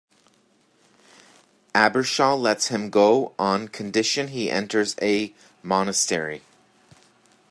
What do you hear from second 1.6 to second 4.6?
Abbershaw lets him go, on condition he